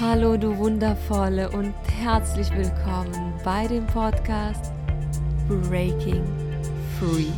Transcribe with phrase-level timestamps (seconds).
[0.00, 4.72] Hallo du wundervolle und herzlich willkommen bei dem Podcast
[5.46, 6.24] Breaking
[6.98, 7.30] Free.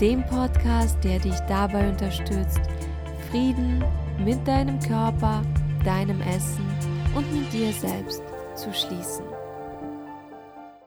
[0.00, 2.58] Dem Podcast, der dich dabei unterstützt,
[3.30, 3.84] Frieden
[4.18, 5.42] mit deinem Körper,
[5.84, 6.66] deinem Essen
[7.14, 8.24] und mit dir selbst
[8.56, 9.24] zu schließen.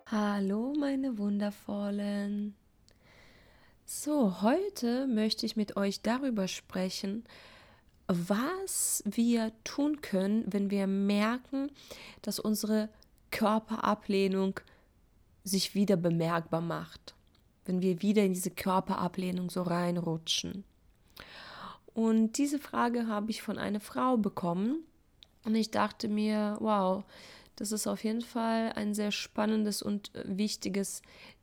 [0.07, 2.54] Hallo meine wundervollen.
[3.86, 7.23] So, heute möchte ich mit euch darüber sprechen,
[8.08, 11.72] was wir tun können, wenn wir merken,
[12.22, 12.90] dass unsere
[13.31, 14.59] Körperablehnung
[15.44, 17.16] sich wieder bemerkbar macht,
[17.66, 20.64] wenn wir wieder in diese Körperablehnung so reinrutschen.
[21.94, 24.80] Und diese Frage habe ich von einer Frau bekommen
[25.45, 27.03] und ich dachte mir, wow,
[27.56, 31.02] das ist auf jeden Fall ein sehr spannendes und wichtiges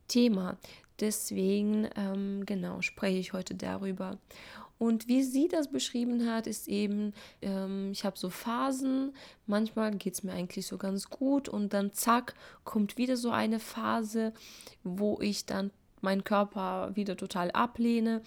[0.08, 0.58] Thema.
[1.00, 4.18] Deswegen, ähm, genau, spreche ich heute darüber.
[4.82, 9.14] Und wie sie das beschrieben hat, ist eben, ähm, ich habe so Phasen,
[9.46, 13.60] manchmal geht es mir eigentlich so ganz gut und dann zack, kommt wieder so eine
[13.60, 14.32] Phase,
[14.82, 18.22] wo ich dann meinen Körper wieder total ablehne.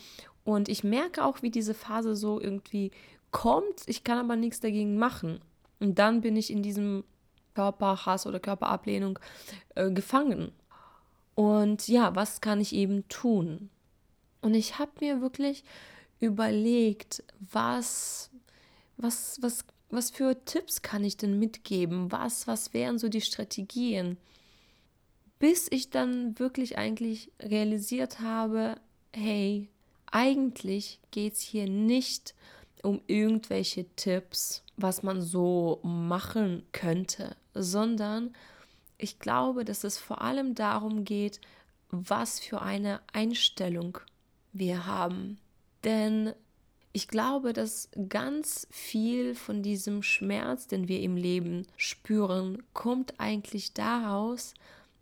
[0.46, 2.92] Und ich merke auch, wie diese Phase so irgendwie
[3.32, 5.42] kommt, ich kann aber nichts dagegen machen.
[5.82, 7.04] Und dann bin ich in diesem
[7.54, 9.20] Körperhass oder Körperablehnung
[9.76, 10.54] äh, gefangen.
[11.36, 13.70] Und ja, was kann ich eben tun?
[14.40, 15.66] Und ich habe mir wirklich
[16.20, 18.30] überlegt, was,
[18.98, 22.12] was, was, was für Tipps kann ich denn mitgeben?
[22.12, 24.18] Was, was wären so die Strategien?
[25.40, 28.76] Bis ich dann wirklich eigentlich realisiert habe,
[29.14, 29.70] hey,
[30.12, 32.34] eigentlich geht es hier nicht
[32.84, 38.34] um irgendwelche Tipps, was man so machen könnte, sondern
[38.98, 41.42] ich glaube, dass es vor allem darum geht,
[41.90, 43.98] was für eine Einstellung
[44.54, 45.38] wir haben.
[45.86, 46.34] Denn
[46.92, 53.74] ich glaube, dass ganz viel von diesem Schmerz, den wir im Leben spüren, kommt eigentlich
[53.74, 54.54] daraus,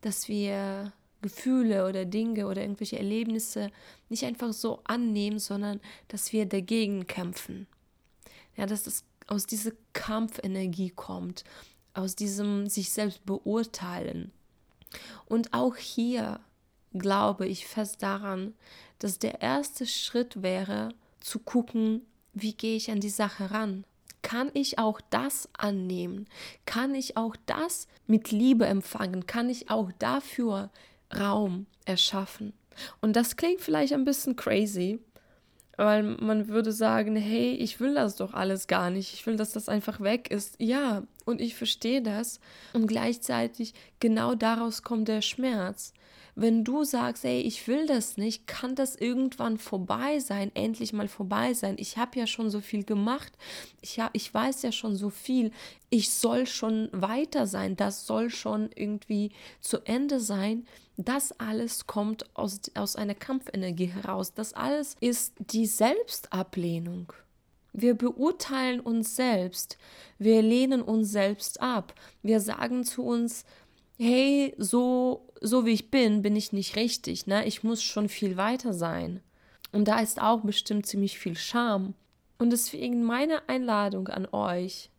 [0.02, 3.72] dass wir Gefühle oder Dinge oder irgendwelche Erlebnisse
[4.10, 5.80] nicht einfach so annehmen, sondern
[6.10, 7.66] dass wir dagegen kämpfen.
[8.58, 11.44] Ja, dass es aus dieser Kampfenergie kommt,
[11.94, 14.32] aus diesem sich selbst beurteilen.
[15.26, 16.40] Und auch hier
[16.94, 18.54] glaube ich fest daran,
[19.04, 22.02] dass der erste Schritt wäre, zu gucken,
[22.34, 23.84] wie gehe ich an die Sache ran?
[24.22, 26.28] Kann ich auch das annehmen?
[26.66, 29.28] Kann ich auch das mit Liebe empfangen?
[29.28, 30.72] Kann ich auch dafür
[31.14, 32.54] Raum erschaffen?
[33.02, 35.00] Und das klingt vielleicht ein bisschen crazy,
[35.76, 39.14] weil man würde sagen, hey, ich will das doch alles gar nicht.
[39.14, 40.56] Ich will, dass das einfach weg ist.
[40.60, 42.40] Ja, und ich verstehe das.
[42.72, 45.94] Und gleichzeitig genau daraus kommt der Schmerz.
[46.36, 51.08] Wenn du sagst, ey, ich will das nicht, kann das irgendwann vorbei sein, endlich mal
[51.08, 51.76] vorbei sein.
[51.78, 53.34] Ich habe ja schon so viel gemacht.
[53.82, 55.52] Ich, hab, ich weiß ja schon so viel.
[55.90, 57.76] Ich soll schon weiter sein.
[57.76, 60.66] Das soll schon irgendwie zu Ende sein.
[60.98, 64.34] Das alles kommt aus, aus einer Kampfenergie heraus.
[64.34, 67.14] Das alles ist die Selbstablehnung.
[67.74, 69.80] Wir beurteilen uns selbst.
[70.20, 71.96] Wir lehnen uns selbst ab.
[72.22, 73.46] Wir sagen zu uns,
[73.98, 77.46] hey, so, so wie ich bin, bin ich nicht richtig, ne?
[77.46, 79.22] Ich muss schon viel weiter sein.
[79.72, 81.94] Und da ist auch bestimmt ziemlich viel Scham.
[82.38, 84.90] Und deswegen meine Einladung an euch,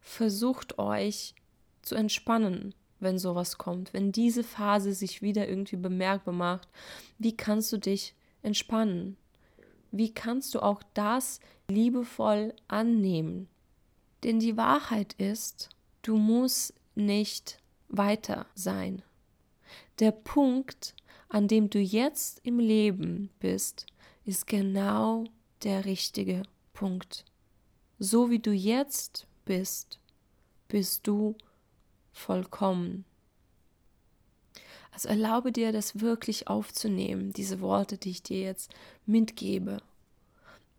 [0.00, 1.34] versucht euch
[1.82, 6.68] zu entspannen, wenn sowas kommt, wenn diese Phase sich wieder irgendwie bemerkbar macht.
[7.18, 9.16] Wie kannst du dich entspannen?
[9.90, 13.48] Wie kannst du auch das liebevoll annehmen?
[14.24, 15.68] Denn die Wahrheit ist,
[16.02, 17.58] du musst nicht
[17.88, 19.02] weiter sein.
[19.98, 20.94] Der Punkt,
[21.28, 23.86] an dem du jetzt im Leben bist,
[24.24, 25.24] ist genau
[25.62, 26.42] der richtige
[26.72, 27.24] Punkt.
[27.98, 29.98] So wie du jetzt bist,
[30.68, 31.34] bist du
[32.12, 33.04] vollkommen.
[34.90, 38.72] Also erlaube dir das wirklich aufzunehmen, diese Worte, die ich dir jetzt
[39.04, 39.78] mitgebe.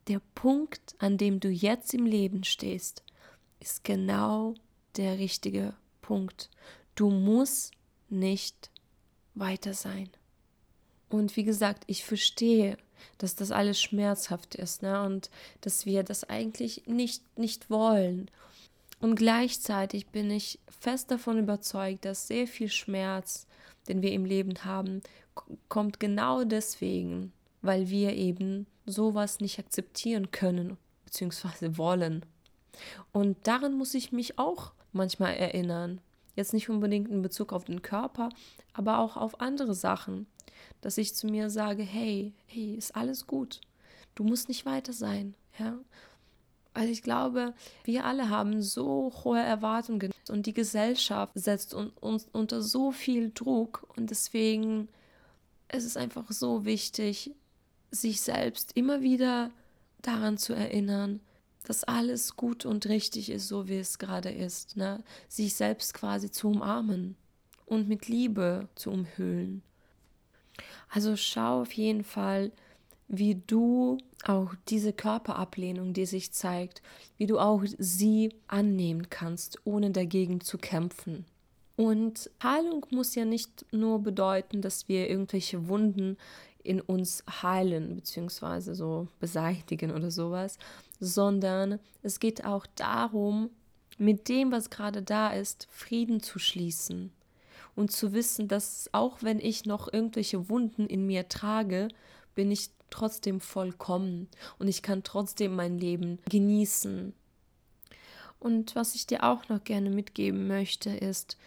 [0.08, 3.04] Der Punkt, an dem du jetzt im Leben stehst,
[3.60, 4.56] ist genau
[4.96, 6.50] der richtige Punkt.
[6.98, 7.74] Du musst
[8.10, 8.72] nicht
[9.36, 10.10] weiter sein.
[11.10, 12.76] Und wie gesagt, ich verstehe,
[13.20, 15.04] dass das alles schmerzhaft ist ne?
[15.04, 15.30] und
[15.62, 18.32] dass wir das eigentlich nicht, nicht wollen.
[19.00, 23.46] Und gleichzeitig bin ich fest davon überzeugt, dass sehr viel Schmerz,
[23.88, 25.04] den wir im Leben haben,
[25.70, 31.78] kommt genau deswegen, weil wir eben sowas nicht akzeptieren können bzw.
[31.78, 32.26] wollen.
[33.12, 36.02] Und daran muss ich mich auch manchmal erinnern.
[36.38, 38.30] Jetzt nicht unbedingt in Bezug auf den Körper,
[38.74, 40.28] aber auch auf andere Sachen.
[40.82, 43.60] Dass ich zu mir sage, hey, hey, ist alles gut.
[44.16, 45.78] Du musst nicht weiter sein, ja.
[46.74, 47.56] Also ich glaube,
[47.86, 53.88] wir alle haben so hohe Erwartungen und die Gesellschaft setzt uns unter so viel Druck
[53.96, 54.88] und deswegen
[55.72, 57.32] ist es einfach so wichtig,
[57.90, 59.50] sich selbst immer wieder
[60.04, 61.20] daran zu erinnern,
[61.68, 64.78] dass alles gut und richtig ist, so wie es gerade ist.
[64.78, 65.04] Ne?
[65.28, 67.18] Sich selbst quasi zu umarmen
[67.66, 69.62] und mit Liebe zu umhüllen.
[70.90, 72.54] Also schau auf jeden Fall,
[73.10, 76.82] wie du auch diese Körperablehnung, die sich zeigt,
[77.18, 81.26] wie du auch sie annehmen kannst, ohne dagegen zu kämpfen.
[81.76, 86.18] Und Heilung muss ja nicht nur bedeuten, dass wir irgendwelche Wunden
[86.64, 88.74] in uns heilen bzw.
[88.74, 90.58] so beseitigen oder sowas,
[91.00, 93.50] sondern es geht auch darum,
[93.98, 97.12] mit dem, was gerade da ist, Frieden zu schließen
[97.76, 101.88] und zu wissen, dass auch wenn ich noch irgendwelche Wunden in mir trage,
[102.36, 104.28] bin ich trotzdem vollkommen
[104.60, 107.14] und ich kann trotzdem mein Leben genießen.
[108.40, 111.38] Und was ich dir auch noch gerne mitgeben möchte, ist,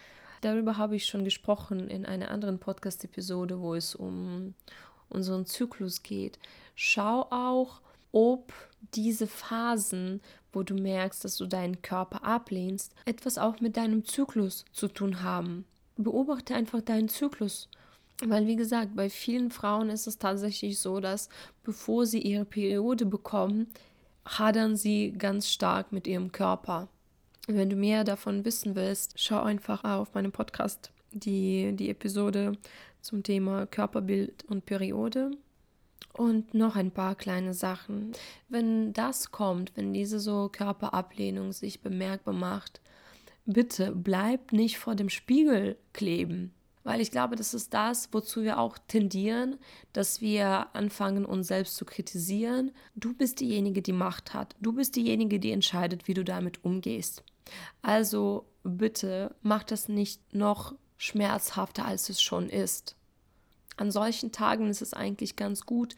[0.40, 4.54] darüber habe ich schon gesprochen in einer anderen Podcast-Episode, wo es um
[5.08, 6.38] unseren Zyklus geht.
[6.74, 7.80] Schau auch,
[8.12, 8.52] ob
[8.94, 10.20] diese Phasen,
[10.52, 15.22] wo du merkst, dass du deinen Körper ablehnst, etwas auch mit deinem Zyklus zu tun
[15.22, 15.64] haben.
[15.96, 17.68] Beobachte einfach deinen Zyklus
[18.26, 21.28] weil, wie gesagt, bei vielen Frauen ist es tatsächlich so, dass
[21.64, 23.68] bevor sie ihre Periode bekommen,
[24.26, 26.88] hadern sie ganz stark mit ihrem Körper.
[27.46, 32.52] Wenn du mehr davon wissen willst, schau einfach auf meinem Podcast die, die Episode
[33.00, 35.30] zum Thema Körperbild und Periode.
[36.12, 38.12] Und noch ein paar kleine Sachen.
[38.48, 42.80] Wenn das kommt, wenn diese so Körperablehnung sich bemerkbar macht,
[43.46, 46.52] bitte bleib nicht vor dem Spiegel kleben.
[46.82, 49.58] Weil ich glaube, das ist das, wozu wir auch tendieren,
[49.92, 52.72] dass wir anfangen, uns selbst zu kritisieren.
[52.94, 54.56] Du bist diejenige, die Macht hat.
[54.60, 57.22] Du bist diejenige, die entscheidet, wie du damit umgehst.
[57.82, 62.96] Also bitte mach das nicht noch schmerzhafter, als es schon ist.
[63.76, 65.96] An solchen Tagen ist es eigentlich ganz gut,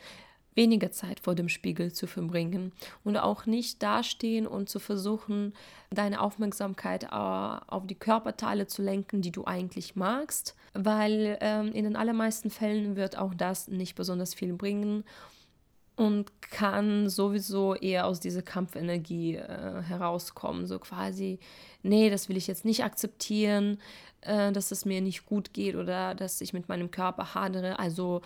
[0.54, 2.72] weniger Zeit vor dem Spiegel zu verbringen
[3.04, 5.54] und auch nicht dastehen und zu versuchen,
[5.90, 11.84] deine Aufmerksamkeit äh, auf die Körperteile zu lenken, die du eigentlich magst, weil ähm, in
[11.84, 15.04] den allermeisten Fällen wird auch das nicht besonders viel bringen
[16.02, 21.38] und kann sowieso eher aus dieser Kampfenergie äh, herauskommen, so quasi,
[21.84, 23.78] nee, das will ich jetzt nicht akzeptieren,
[24.22, 28.20] äh, dass es mir nicht gut geht oder dass ich mit meinem Körper hadere, also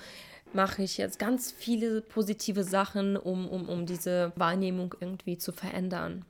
[0.55, 6.25] mache ich jetzt ganz viele positive Sachen, um, um, um diese Wahrnehmung irgendwie zu verändern.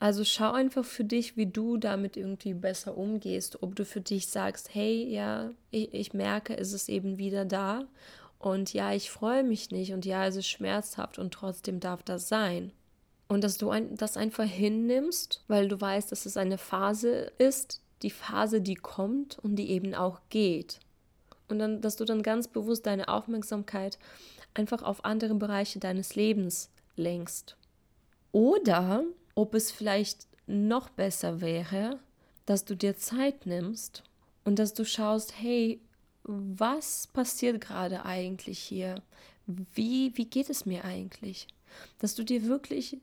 [0.00, 3.62] Also schau einfach für dich, wie du damit irgendwie besser umgehst.
[3.62, 7.84] Ob du für dich sagst, hey, ja, ich, ich merke, es ist eben wieder da.
[8.40, 9.92] Und ja, ich freue mich nicht.
[9.92, 12.72] Und ja, es ist schmerzhaft und trotzdem darf das sein.
[13.28, 17.80] Und dass du ein, das einfach hinnimmst, weil du weißt, dass es eine Phase ist,
[18.02, 20.80] die Phase, die kommt und die eben auch geht
[21.50, 23.98] und dann, dass du dann ganz bewusst deine Aufmerksamkeit
[24.54, 27.56] einfach auf andere Bereiche deines Lebens lenkst.
[28.32, 29.04] Oder
[29.34, 31.98] ob es vielleicht noch besser wäre,
[32.46, 34.02] dass du dir Zeit nimmst
[34.44, 35.80] und dass du schaust, hey,
[36.22, 39.02] was passiert gerade eigentlich hier?
[39.46, 41.48] Wie, wie geht es mir eigentlich?
[41.98, 42.98] Dass du dir wirklich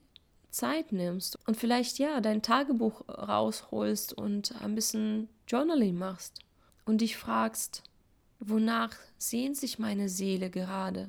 [0.49, 6.39] Zeit nimmst und vielleicht ja dein Tagebuch rausholst und ein bisschen Journaling machst
[6.85, 7.83] und dich fragst,
[8.39, 11.07] Wonach sehnt sich meine Seele gerade?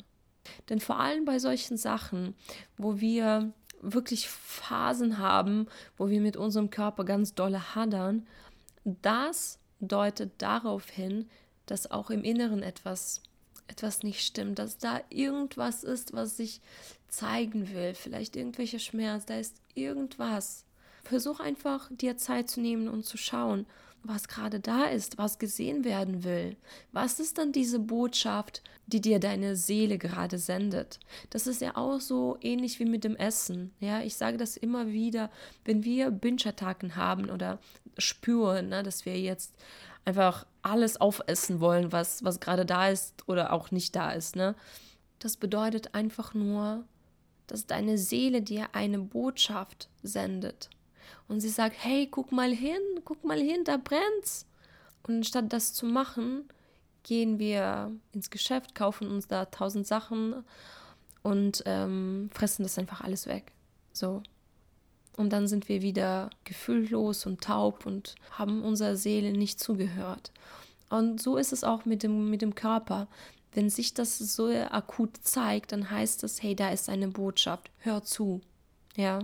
[0.69, 2.35] Denn vor allem bei solchen Sachen,
[2.79, 5.67] wo wir wirklich Phasen haben,
[5.97, 8.27] wo wir mit unserem Körper ganz dolle hadern,
[8.85, 11.29] das deutet darauf hin,
[11.71, 13.23] dass auch im Inneren etwas,
[13.67, 16.61] etwas nicht stimmt, dass da irgendwas ist, was sich
[17.09, 20.65] zeigen will, vielleicht irgendwelcher Schmerz, da ist irgendwas.
[21.05, 23.67] Versuch einfach dir Zeit zu nehmen und zu schauen,
[24.03, 26.57] was gerade da ist, was gesehen werden will.
[26.93, 30.99] Was ist dann diese Botschaft, die dir deine Seele gerade sendet?
[31.31, 33.73] Das ist ja auch so ähnlich wie mit dem Essen.
[33.81, 35.31] Ja, ich sage das immer wieder,
[35.65, 37.59] wenn wir Binge-Attacken haben oder
[37.99, 39.55] spüren, ne, dass wir jetzt
[40.05, 44.37] einfach alles aufessen wollen, was, was gerade da ist oder auch nicht da ist.
[44.37, 44.55] Ne?
[45.19, 46.85] Das bedeutet einfach nur,
[47.47, 50.71] dass deine Seele dir eine Botschaft sendet
[51.29, 54.47] und sie sagt, hey, guck mal hin, guck mal hin, da brennt's.
[55.07, 56.49] Und statt das zu machen,
[57.03, 60.45] gehen wir ins Geschäft, kaufen uns da tausend Sachen
[61.23, 63.53] und ähm, fressen das einfach alles weg.
[63.93, 64.23] So.
[65.17, 70.33] Und dann sind wir wieder gefühllos und taub und haben unserer Seele nicht zugehört.
[70.91, 73.09] Und so ist es auch mit dem, mit dem Körper.
[73.53, 78.05] Wenn sich das so akut zeigt, dann heißt es, hey, da ist eine Botschaft, hör
[78.05, 78.41] zu.
[78.97, 79.21] Ja.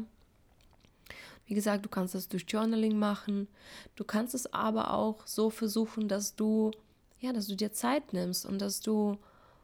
[1.46, 3.48] Wie gesagt, du kannst das durch Journaling machen.
[3.96, 6.70] Du kannst es aber auch so versuchen, dass du,
[7.20, 9.18] ja, dass du dir Zeit nimmst und dass du,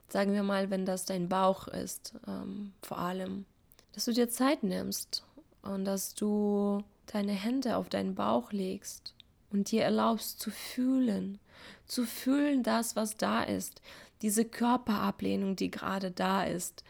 [0.09, 3.47] sagen wir mal, wenn das dein Bauch ist, ähm, vor allem,
[3.93, 5.25] dass du dir Zeit nimmst
[5.63, 9.15] und dass du deine Hände auf deinen Bauch legst
[9.51, 11.39] und dir erlaubst zu fühlen,
[11.87, 13.81] zu fühlen das, was da ist,
[14.23, 16.85] diese Körperablehnung, die gerade da ist,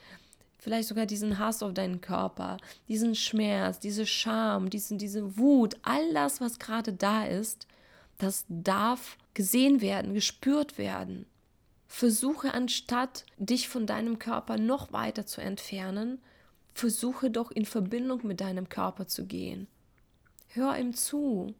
[0.60, 6.12] vielleicht sogar diesen Hass auf deinen Körper, diesen Schmerz, diese Scham, diesen, diese Wut, all
[6.12, 7.66] das, was gerade da ist,
[8.18, 11.26] das darf gesehen werden, gespürt werden.
[11.88, 16.20] Versuche anstatt dich von deinem Körper noch weiter zu entfernen,
[16.74, 19.66] versuche doch in Verbindung mit deinem Körper zu gehen.
[20.48, 21.54] Hör ihm zu.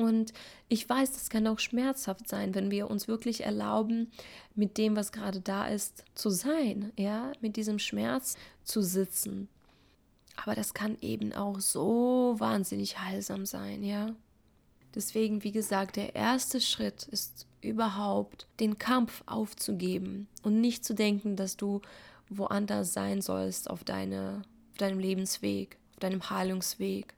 [0.00, 0.32] Und
[0.70, 4.10] ich weiß, das kann auch schmerzhaft sein, wenn wir uns wirklich erlauben,
[4.54, 9.50] mit dem, was gerade da ist, zu sein, ja, mit diesem Schmerz zu sitzen.
[10.36, 14.14] Aber das kann eben auch so wahnsinnig heilsam sein, ja.
[14.94, 21.36] Deswegen, wie gesagt, der erste Schritt ist überhaupt den Kampf aufzugeben und nicht zu denken,
[21.36, 21.82] dass du
[22.30, 24.40] woanders sein sollst auf, deine,
[24.72, 27.12] auf deinem Lebensweg, auf deinem Heilungsweg.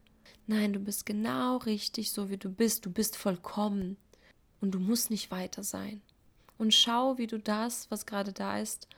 [0.47, 2.85] Nein, du bist genau richtig, so wie du bist.
[2.85, 3.97] Du bist vollkommen
[4.61, 6.03] und du musst nicht weiter sein.
[6.59, 8.89] Und schau, wie du das, was gerade da ist,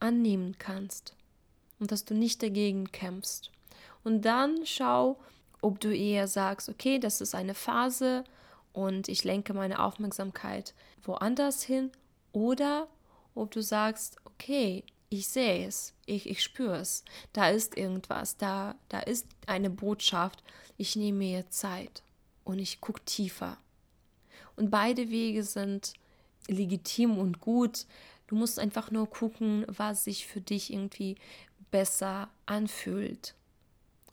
[0.00, 1.14] annehmen kannst
[1.78, 3.50] und dass du nicht dagegen kämpfst.
[4.04, 5.18] Und dann schau,
[5.60, 8.24] ob du eher sagst, okay, das ist eine Phase
[8.72, 11.90] und ich lenke meine Aufmerksamkeit woanders hin
[12.32, 12.88] oder
[13.34, 17.04] ob du sagst, okay, ich sehe es, ich, ich spüre es.
[17.32, 20.42] Da ist irgendwas, da, da ist eine Botschaft.
[20.76, 22.02] Ich nehme mir Zeit
[22.44, 23.58] und ich gucke tiefer.
[24.56, 25.94] Und beide Wege sind
[26.46, 27.86] legitim und gut.
[28.26, 31.16] Du musst einfach nur gucken, was sich für dich irgendwie
[31.70, 33.34] besser anfühlt.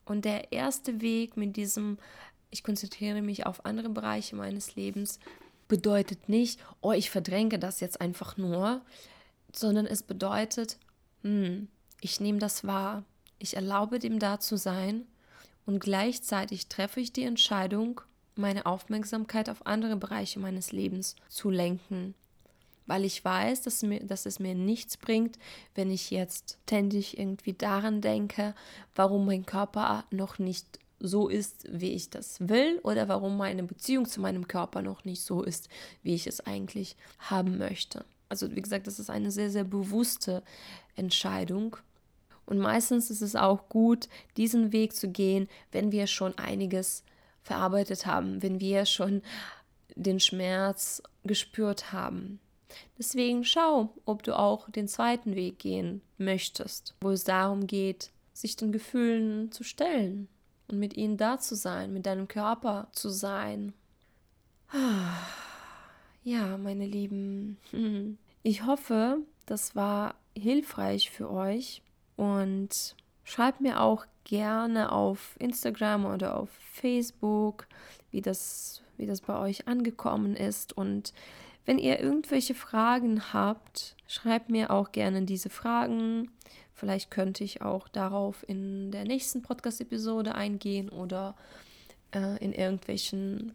[0.06, 1.98] Und der erste Weg mit diesem,
[2.52, 5.20] ich konzentriere mich auf andere Bereiche meines Lebens,
[5.68, 8.82] bedeutet nicht, oh, ich verdränge das jetzt einfach nur,
[9.52, 10.78] sondern es bedeutet,
[11.26, 11.68] hm,
[12.02, 13.04] ich nehme das wahr,
[13.40, 15.06] ich erlaube dem da zu sein.
[15.66, 18.02] Und gleichzeitig treffe ich die Entscheidung,
[18.36, 22.14] meine Aufmerksamkeit auf andere Bereiche meines Lebens zu lenken,
[22.86, 25.40] weil ich weiß, dass, mir, dass es mir nichts bringt,
[25.74, 28.54] wenn ich jetzt ständig irgendwie daran denke,
[28.94, 34.06] warum mein Körper noch nicht so ist, wie ich das will oder warum meine Beziehung
[34.06, 35.70] zu meinem Körper noch nicht so ist,
[36.04, 38.06] wie ich es eigentlich haben möchte.
[38.30, 40.44] Also wie gesagt, das ist eine sehr, sehr bewusste
[40.96, 41.78] Entscheidung.
[42.46, 47.04] Und meistens ist es auch gut, diesen Weg zu gehen, wenn wir schon einiges
[47.42, 49.22] verarbeitet haben, wenn wir schon
[49.96, 52.40] den Schmerz gespürt haben.
[52.98, 58.56] Deswegen schau, ob du auch den zweiten Weg gehen möchtest, wo es darum geht, sich
[58.56, 60.28] den Gefühlen zu stellen
[60.68, 63.74] und mit ihnen da zu sein, mit deinem Körper zu sein.
[66.28, 67.60] Ja, meine Lieben,
[68.42, 71.84] ich hoffe, das war hilfreich für euch
[72.16, 77.68] und schreibt mir auch gerne auf Instagram oder auf Facebook,
[78.10, 80.76] wie das, wie das bei euch angekommen ist.
[80.76, 81.14] Und
[81.68, 86.32] wenn ihr irgendwelche Fragen habt, schreibt mir auch gerne diese Fragen.
[86.74, 91.36] Vielleicht könnte ich auch darauf in der nächsten Podcast-Episode eingehen oder
[92.16, 93.54] äh, in irgendwelchen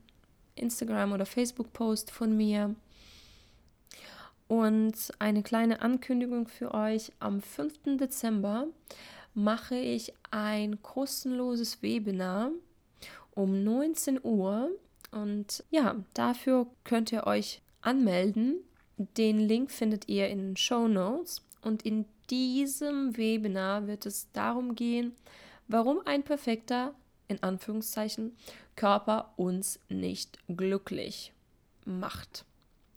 [0.54, 2.75] Instagram- oder Facebook-Post von mir.
[4.49, 7.12] Und eine kleine Ankündigung für euch.
[7.21, 7.97] Am 5.
[7.99, 8.66] Dezember
[9.35, 12.50] mache ich ein kostenloses Webinar
[13.33, 14.71] um 19 Uhr.
[15.12, 18.57] Und ja, dafür könnt ihr euch anmelden.
[18.97, 21.42] Den Link findet ihr in den Show Notes.
[21.62, 25.14] Und in diesem Webinar wird es darum gehen,
[25.69, 26.95] warum ein perfekter,
[27.28, 28.37] in Anführungszeichen,
[28.80, 31.34] Körper uns nicht glücklich
[31.84, 32.46] macht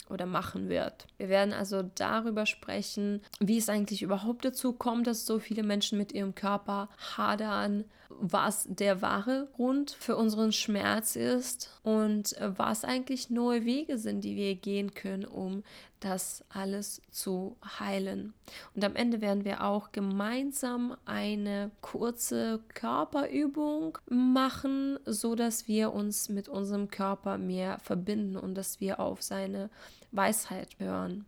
[0.10, 1.08] oder machen wird.
[1.18, 5.98] Wir werden also darüber sprechen, wie es eigentlich überhaupt dazu kommt, dass so viele Menschen
[5.98, 6.88] mit ihrem Körper
[7.18, 14.24] hadern, was der wahre Grund für unseren Schmerz ist und was eigentlich neue Wege sind,
[14.24, 15.64] die wir gehen können, um
[16.04, 18.34] das alles zu heilen.
[18.76, 26.30] Und am Ende werden wir auch gemeinsam eine kurze Körperübung machen, so dass wir uns
[26.30, 29.70] mit unserem Körper mehr verbinden und dass wir auf seine
[30.12, 31.26] Weisheit hören.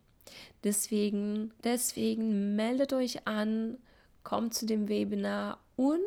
[0.63, 3.77] Deswegen, deswegen meldet euch an,
[4.23, 5.99] kommt zu dem Webinar und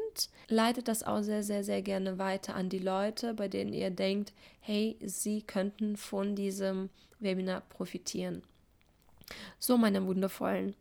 [0.49, 4.33] leitet das auch sehr, sehr, sehr gerne weiter an die Leute, bei denen ihr denkt,
[4.61, 8.43] hey, sie könnten von diesem Webinar profitieren.
[9.59, 10.75] So, meine Wundervollen,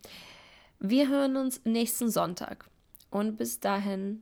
[0.79, 2.69] wir hören uns nächsten Sonntag
[3.09, 4.21] und bis dahin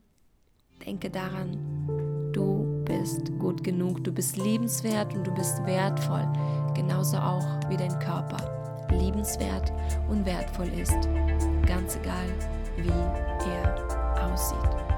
[0.84, 6.26] denke daran, du bist gut genug, du bist liebenswert und du bist wertvoll,
[6.74, 9.72] genauso auch wie dein Körper liebenswert
[10.08, 11.08] und wertvoll ist,
[11.66, 12.28] ganz egal
[12.76, 14.95] wie er aussieht.